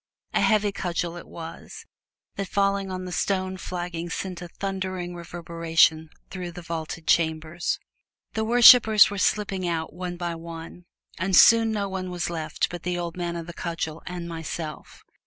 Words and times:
A 0.33 0.41
heavy 0.41 0.71
cudgel 0.71 1.15
it 1.15 1.27
was 1.27 1.85
that 2.35 2.47
falling 2.47 2.89
on 2.89 3.05
the 3.05 3.11
stone 3.11 3.55
flagging 3.55 4.09
sent 4.09 4.41
a 4.41 4.47
thundering 4.47 5.13
reverberation 5.13 6.09
through 6.31 6.53
the 6.53 6.63
vaulted 6.63 7.05
chambers. 7.05 7.77
The 8.33 8.43
worshipers 8.43 9.11
were 9.11 9.19
slipping 9.19 9.67
out, 9.67 9.93
one 9.93 10.17
by 10.17 10.33
one, 10.33 10.85
and 11.19 11.35
soon 11.35 11.71
no 11.71 11.87
one 11.87 12.09
was 12.09 12.31
left 12.31 12.69
but 12.71 12.81
the 12.81 12.97
old 12.97 13.15
man 13.15 13.35
of 13.35 13.45
the 13.45 13.53
cudgel 13.53 14.01
and 14.07 14.27
myself. 14.27 15.03